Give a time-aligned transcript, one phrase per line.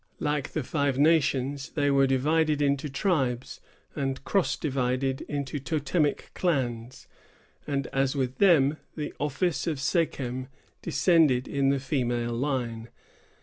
[0.19, 3.61] Like the Five Nations, they were divided into tribes,
[3.95, 7.05] and cross divided into totemic clans;
[7.67, 10.47] and, as with them, the office of sachem
[10.81, 12.89] descended in the female line.